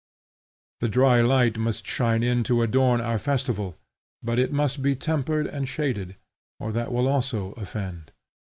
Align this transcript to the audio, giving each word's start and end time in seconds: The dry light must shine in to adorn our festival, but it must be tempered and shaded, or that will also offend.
The 0.79 0.89
dry 0.89 1.21
light 1.21 1.59
must 1.59 1.85
shine 1.85 2.23
in 2.23 2.43
to 2.45 2.63
adorn 2.63 3.01
our 3.01 3.19
festival, 3.19 3.77
but 4.23 4.39
it 4.39 4.51
must 4.51 4.81
be 4.81 4.95
tempered 4.95 5.45
and 5.45 5.67
shaded, 5.67 6.15
or 6.59 6.71
that 6.71 6.91
will 6.91 7.07
also 7.07 7.51
offend. 7.51 8.11